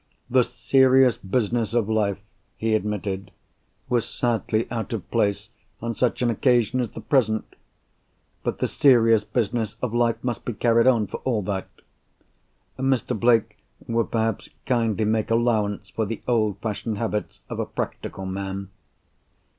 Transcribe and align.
"The 0.31 0.43
serious 0.43 1.15
business 1.15 1.75
of 1.75 1.87
life," 1.87 2.17
he 2.57 2.73
admitted, 2.73 3.29
"was 3.87 4.03
sadly 4.03 4.65
out 4.71 4.93
of 4.93 5.07
place 5.11 5.49
on 5.79 5.93
such 5.93 6.23
an 6.23 6.31
occasion 6.31 6.79
as 6.79 6.89
the 6.89 7.01
present. 7.01 7.55
But 8.41 8.57
the 8.57 8.67
serious 8.67 9.23
business 9.23 9.75
of 9.79 9.93
life 9.93 10.15
must 10.23 10.43
be 10.43 10.53
carried 10.53 10.87
on, 10.87 11.05
for 11.05 11.17
all 11.17 11.43
that. 11.43 11.69
Mr. 12.79 13.15
Blake 13.19 13.59
would 13.87 14.09
perhaps 14.09 14.49
kindly 14.65 15.05
make 15.05 15.29
allowance 15.29 15.89
for 15.91 16.07
the 16.07 16.23
old 16.27 16.57
fashioned 16.61 16.97
habits 16.97 17.41
of 17.47 17.59
a 17.59 17.67
practical 17.67 18.25
man. 18.25 18.71